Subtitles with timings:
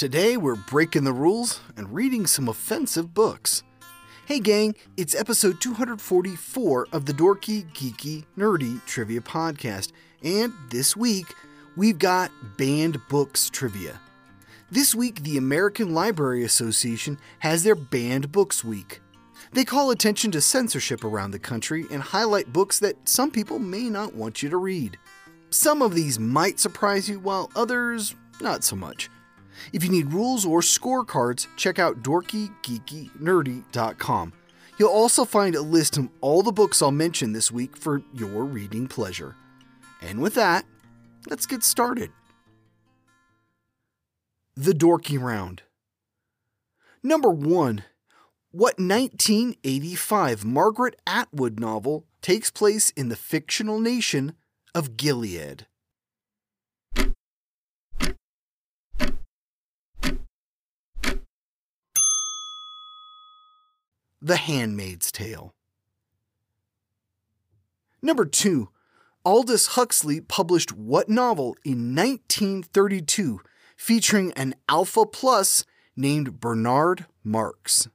[0.00, 3.62] Today we're breaking the rules and reading some offensive books.
[4.24, 9.92] Hey gang, it's episode 244 of the Dorky, Geeky, Nerdy Trivia Podcast,
[10.24, 11.26] and this week
[11.76, 14.00] we've got banned books trivia.
[14.70, 19.02] This week, the American Library Association has their Banned Books Week.
[19.52, 23.90] They call attention to censorship around the country and highlight books that some people may
[23.90, 24.96] not want you to read.
[25.50, 29.10] Some of these might surprise you, while others, not so much.
[29.72, 34.32] If you need rules or scorecards, check out dorkygeekynerdy.com.
[34.78, 38.44] You'll also find a list of all the books I'll mention this week for your
[38.44, 39.36] reading pleasure.
[40.00, 40.64] And with that,
[41.28, 42.10] let's get started.
[44.56, 45.62] The Dorky Round.
[47.02, 47.84] Number 1.
[48.52, 54.34] What 1985 Margaret Atwood novel takes place in the fictional nation
[54.74, 55.66] of Gilead?
[64.22, 65.54] The Handmaid's Tale.
[68.02, 68.68] Number 2.
[69.24, 73.40] Aldous Huxley published what novel in 1932
[73.78, 75.64] featuring an Alpha Plus
[75.96, 77.88] named Bernard Marx?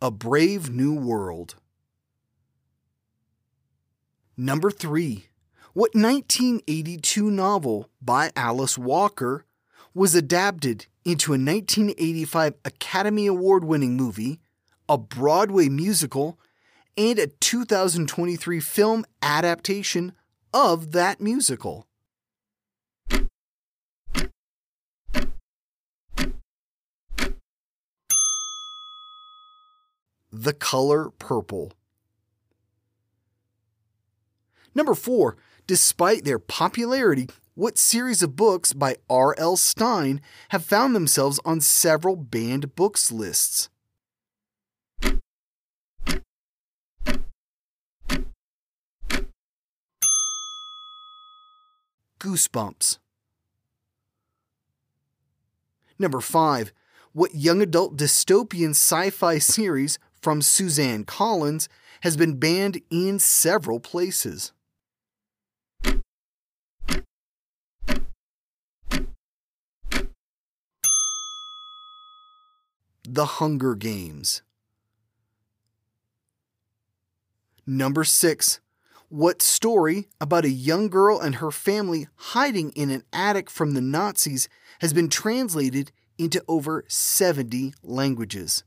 [0.00, 1.56] A Brave New World.
[4.38, 5.26] Number 3.
[5.74, 9.46] What 1982 novel by Alice Walker
[9.94, 14.38] was adapted into a 1985 Academy Award winning movie,
[14.86, 16.38] a Broadway musical,
[16.98, 20.12] and a 2023 film adaptation
[20.52, 21.86] of that musical?
[30.30, 31.72] The Color Purple.
[34.74, 35.36] Number 4.
[35.66, 39.56] Despite their popularity, what series of books by R.L.
[39.56, 43.68] Stine have found themselves on several banned books lists?
[52.18, 52.98] Goosebumps.
[55.98, 56.72] Number 5.
[57.12, 61.68] What young adult dystopian sci fi series from Suzanne Collins
[62.00, 64.52] has been banned in several places?
[73.14, 74.40] The Hunger Games.
[77.66, 78.60] Number 6.
[79.10, 83.82] What story about a young girl and her family hiding in an attic from the
[83.82, 84.48] Nazis
[84.80, 88.64] has been translated into over 70 languages?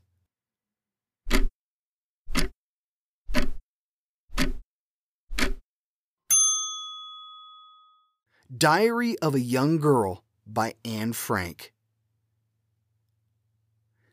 [8.56, 11.72] Diary of a Young Girl by Anne Frank.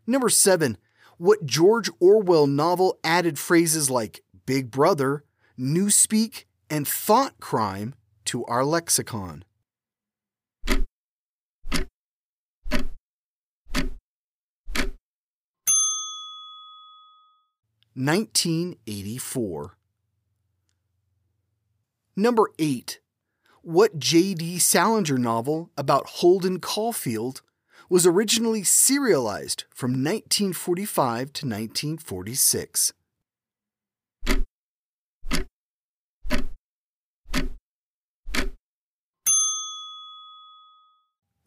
[0.06, 0.78] Number 7.
[1.18, 5.24] What George Orwell novel added phrases like Big Brother,
[5.58, 7.94] Newspeak, and Thought Crime
[8.26, 9.44] to our lexicon?
[17.96, 19.78] Nineteen eighty four.
[22.16, 23.00] Number eight.
[23.62, 24.58] What J.D.
[24.58, 27.43] Salinger novel about Holden Caulfield
[27.94, 32.92] was originally serialized from 1945 to 1946.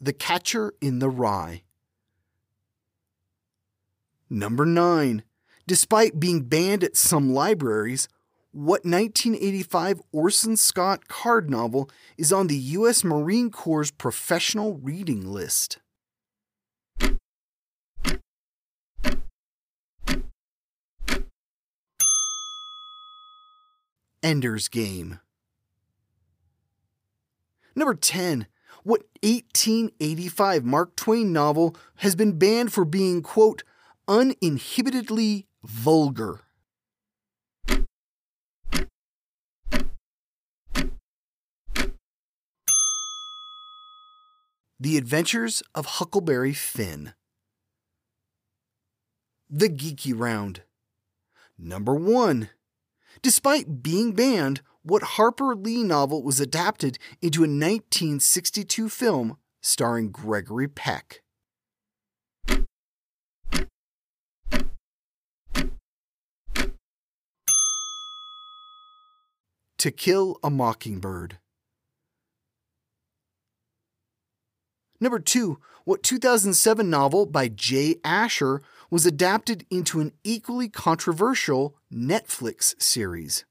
[0.01, 1.65] The Catcher in the Rye.
[4.31, 5.25] Number 9.
[5.67, 8.07] Despite being banned at some libraries,
[8.53, 13.03] what 1985 Orson Scott Card novel is on the U.S.
[13.03, 15.79] Marine Corps' professional reading list?
[24.27, 25.21] Ender's Game.
[27.77, 28.49] Number 10.
[28.83, 33.63] What 1885 Mark Twain novel has been banned for being, quote,
[34.09, 36.41] uninhibitedly vulgar?
[44.81, 47.15] The Adventures of Huckleberry Finn.
[49.49, 50.63] The Geeky Round.
[51.57, 52.51] Number 1.
[53.23, 60.69] Despite being banned, what Harper Lee novel was adapted into a 1962 film starring Gregory
[60.69, 61.23] Peck?
[69.79, 71.39] To Kill a Mockingbird.
[75.01, 82.81] Number two, what 2007 novel by Jay Asher was adapted into an equally controversial Netflix
[82.81, 83.45] series?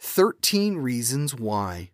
[0.00, 1.90] Thirteen Reasons Why.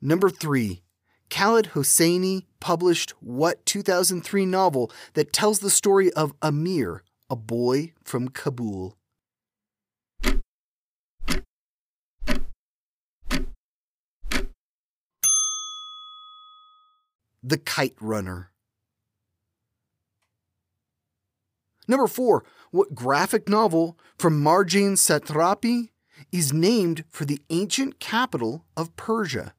[0.00, 0.82] Number three,
[1.30, 8.28] Khaled Hosseini published what 2003 novel that tells the story of Amir, a boy from
[8.28, 8.96] Kabul.
[17.42, 18.50] The Kite Runner.
[21.88, 25.90] Number four, what graphic novel from Marjane Satrapi
[26.32, 29.54] is named for the ancient capital of Persia?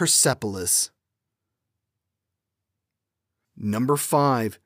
[0.00, 0.90] Persepolis.
[3.54, 4.58] Number 5.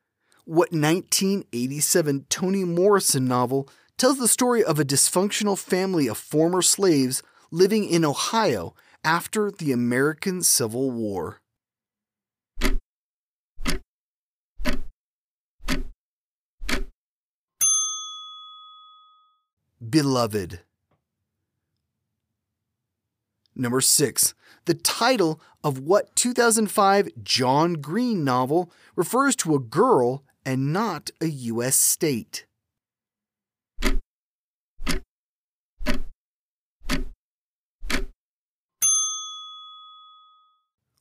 [0.45, 3.67] What 1987 Toni Morrison novel
[3.97, 7.21] tells the story of a dysfunctional family of former slaves
[7.51, 11.41] living in Ohio after the American Civil War?
[19.81, 20.61] Beloved.
[23.55, 24.33] Number 6.
[24.65, 31.27] The title of what 2005 John Green novel refers to a girl and not a
[31.27, 31.75] U.S.
[31.75, 32.45] state?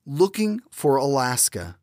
[0.06, 1.78] Looking for Alaska.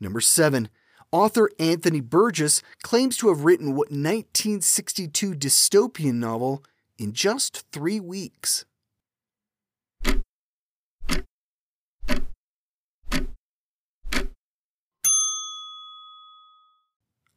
[0.00, 0.68] Number 7.
[1.12, 6.64] Author Anthony Burgess claims to have written what 1962 dystopian novel
[6.98, 8.64] in just three weeks.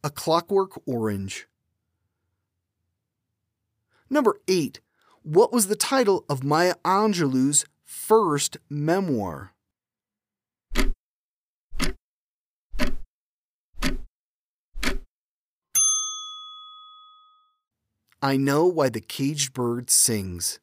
[0.04, 1.48] A Clockwork Orange.
[4.10, 4.80] Number 8.
[5.24, 9.54] What was the title of Maya Angelou's first memoir?
[18.22, 20.60] I know why the caged bird sings.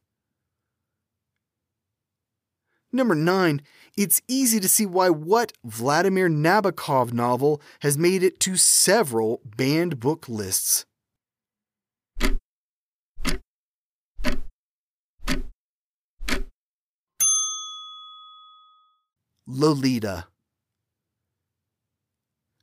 [2.93, 3.61] Number 9.
[3.97, 10.01] It's easy to see why what Vladimir Nabokov novel has made it to several banned
[10.01, 10.85] book lists.
[19.47, 20.27] Lolita.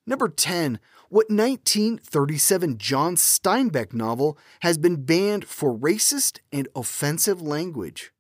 [0.06, 0.80] Number 10.
[1.12, 8.14] What 1937 John Steinbeck novel has been banned for racist and offensive language?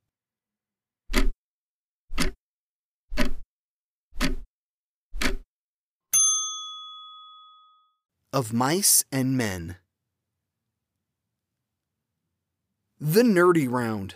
[8.33, 9.77] Of Mice and Men.
[12.99, 14.15] The Nerdy Round.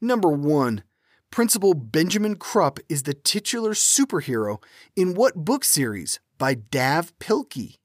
[0.00, 0.82] Number 1.
[1.30, 4.60] Principal Benjamin Krupp is the titular superhero
[4.96, 7.76] in what book series by Dav Pilkey?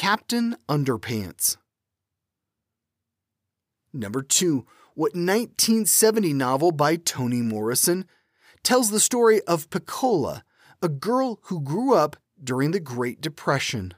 [0.00, 1.58] Captain Underpants.
[3.92, 4.64] Number 2.
[4.94, 8.06] What 1970 novel by Toni Morrison
[8.62, 10.40] tells the story of Pecola,
[10.80, 13.92] a girl who grew up during the Great Depression?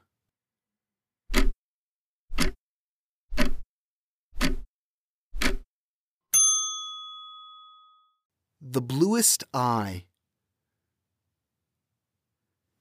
[8.61, 10.07] The Bluest Eye.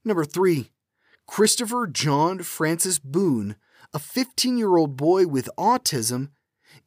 [0.03, 0.71] Number 3.
[1.27, 3.55] Christopher John Francis Boone,
[3.93, 6.29] a 15 year old boy with autism,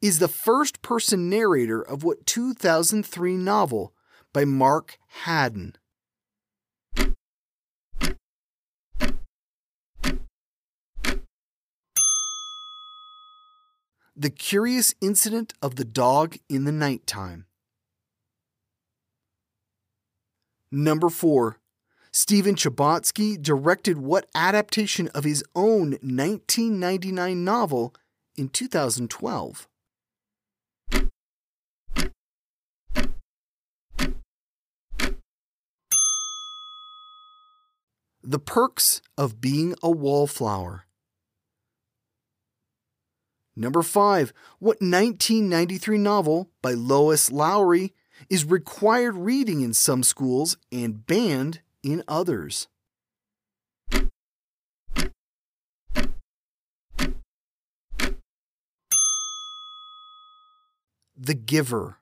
[0.01, 3.93] is the first person narrator of what 2003 novel
[4.33, 5.75] by Mark Haddon.
[14.17, 17.47] The Curious Incident of the Dog in the Nighttime.
[20.71, 21.59] Number 4.
[22.17, 27.93] Stephen Chbosky directed what adaptation of his own 1999 novel
[28.37, 29.67] in 2012?
[38.23, 40.85] The Perks of Being a Wallflower.
[43.57, 44.31] Number 5.
[44.59, 47.93] What 1993 novel by Lois Lowry
[48.29, 52.67] is required reading in some schools and banned in others.
[61.15, 61.99] The Giver.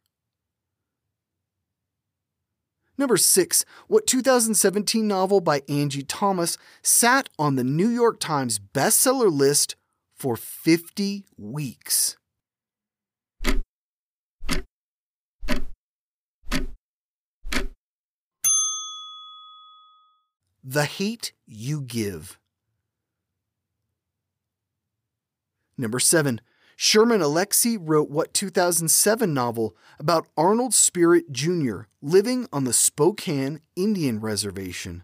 [2.98, 9.32] Number six, what 2017 novel by Angie Thomas sat on the New York Times bestseller
[9.32, 9.76] list
[10.16, 12.18] for 50 weeks?
[20.66, 22.40] The Hate You Give.
[25.78, 26.40] Number seven,
[26.78, 31.82] Sherman Alexie wrote what 2007 novel about Arnold Spirit Jr.
[32.02, 35.04] living on the Spokane Indian Reservation.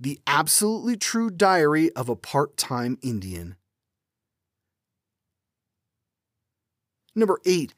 [0.00, 3.56] The Absolutely True Diary of a Part Time Indian.
[7.14, 7.74] Number 8.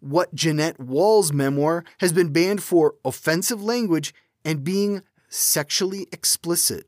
[0.00, 4.14] What Jeannette Walls' memoir has been banned for offensive language
[4.44, 6.86] and being sexually explicit.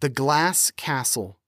[0.00, 1.40] The Glass Castle.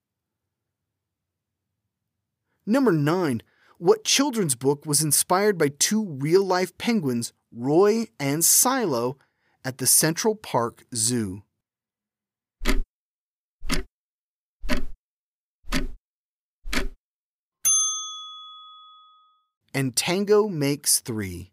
[2.67, 3.43] Number 9.
[3.79, 9.17] What children's book was inspired by two real life penguins, Roy and Silo,
[9.65, 11.45] at the Central Park Zoo?
[19.81, 21.53] And Tango makes three.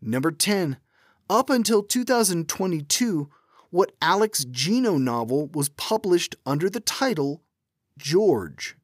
[0.00, 0.76] Number 10.
[1.28, 3.28] Up until 2022,
[3.70, 7.42] what Alex Gino novel was published under the title
[7.98, 8.76] George?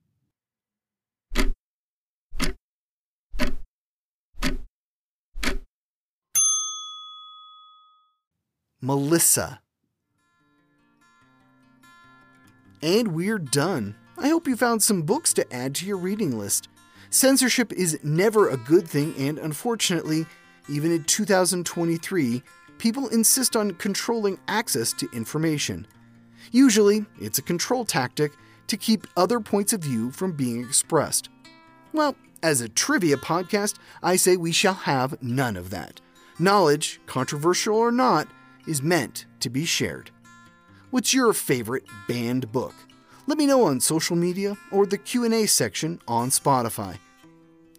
[8.81, 9.61] Melissa.
[12.83, 13.95] And we're done.
[14.19, 16.69] I hope you found some books to add to your reading list.
[17.11, 20.27] Censorship is never a good thing, and unfortunately,
[20.69, 22.43] even in 2023,
[22.79, 25.87] people insist on controlling access to information.
[26.51, 28.33] Usually, it's a control tactic
[28.67, 31.29] to keep other points of view from being expressed.
[31.93, 36.01] Well, as a trivia podcast, I say we shall have none of that.
[36.39, 38.29] Knowledge, controversial or not,
[38.67, 40.11] is meant to be shared.
[40.91, 42.75] What's your favorite banned book?
[43.27, 46.99] Let me know on social media or the Q&A section on Spotify.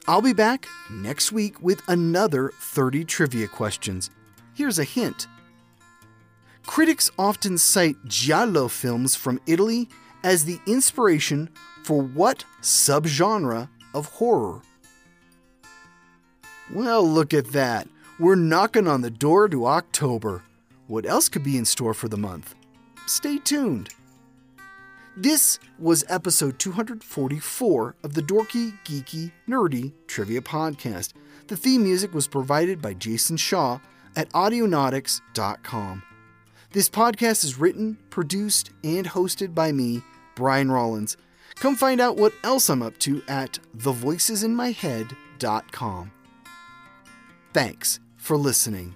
[0.08, 4.10] I'll be back next week with another 30 trivia questions.
[4.54, 5.28] Here's a hint.
[6.66, 9.90] Critics often cite giallo films from Italy
[10.24, 11.50] as the inspiration
[11.84, 14.62] for what subgenre of horror?
[16.74, 17.88] Well, look at that.
[18.20, 20.44] We're knocking on the door to October.
[20.88, 22.56] What else could be in store for the month?
[23.06, 23.90] Stay tuned.
[25.16, 31.14] This was episode 244 of the Dorky, Geeky, Nerdy Trivia Podcast.
[31.48, 33.78] The theme music was provided by Jason Shaw
[34.16, 36.02] at Audionautix.com.
[36.72, 40.02] This podcast is written, produced, and hosted by me,
[40.34, 41.16] Brian Rollins.
[41.56, 46.12] Come find out what else I'm up to at thevoicesinmyhead.com.
[47.54, 48.96] Thanks for listening.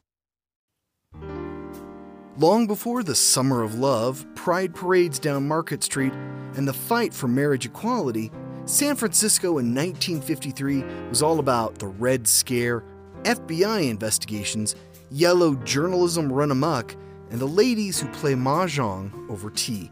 [2.37, 6.13] Long before the Summer of Love, pride parades down Market Street,
[6.55, 8.31] and the fight for marriage equality,
[8.63, 12.85] San Francisco in 1953 was all about the Red Scare,
[13.23, 14.75] FBI investigations,
[15.09, 16.95] yellow journalism run amok,
[17.31, 19.91] and the ladies who play mahjong over tea.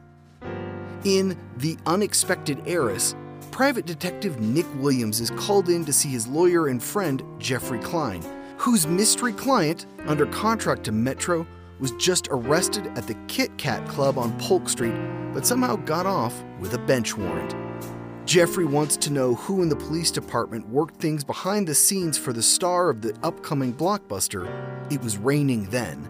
[1.04, 3.18] In The Unexpected Heiress,
[3.52, 8.24] private detective Nick Williams is called in to see his lawyer and friend, Jeffrey Klein,
[8.58, 11.46] whose mystery client, under contract to Metro,
[11.80, 14.96] was just arrested at the Kit Kat Club on Polk Street,
[15.34, 17.56] but somehow got off with a bench warrant.
[18.26, 22.32] Jeffrey wants to know who in the police department worked things behind the scenes for
[22.32, 24.48] the star of the upcoming blockbuster,
[24.92, 26.08] It Was Raining Then.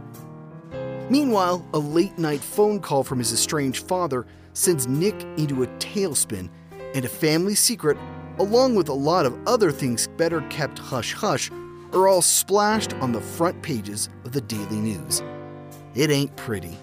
[1.10, 6.50] Meanwhile, a late night phone call from his estranged father sends Nick into a tailspin,
[6.94, 7.98] and a family secret,
[8.40, 11.52] along with a lot of other things better kept hush hush,
[11.94, 15.24] are all splashed on the front pages of the Daily News.
[15.96, 16.77] It ain't pretty.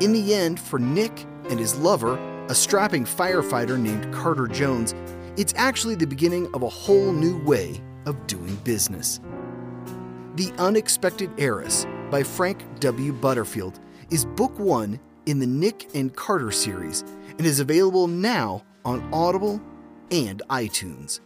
[0.00, 2.18] In the end, for Nick and his lover,
[2.48, 4.94] a strapping firefighter named Carter Jones,
[5.36, 9.20] it's actually the beginning of a whole new way of doing business.
[10.36, 13.12] The Unexpected Heiress by Frank W.
[13.12, 13.80] Butterfield
[14.10, 17.02] is book one in the Nick and Carter series
[17.38, 19.60] and is available now on Audible
[20.10, 21.20] and iTunes.